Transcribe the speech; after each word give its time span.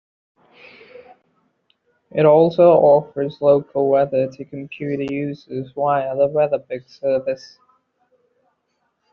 It 2.09 2.25
also 2.25 2.69
offers 2.71 3.39
local 3.39 3.87
weather 3.87 4.27
to 4.31 4.45
computer 4.45 5.03
users 5.13 5.71
via 5.73 6.15
the 6.15 6.27
WeatherBug 6.27 6.89
service. 6.89 7.59